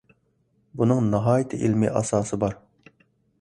[0.79, 2.59] بۇنىڭ ناھايىتى ئىلمىي ئاساسى بار.